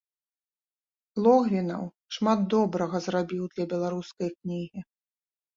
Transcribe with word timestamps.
Логвінаў 1.27 1.83
шмат 2.17 2.39
добрага 2.53 2.97
зрабіў 3.09 3.43
для 3.55 3.65
беларускай 3.75 4.29
кнігі. 4.39 4.79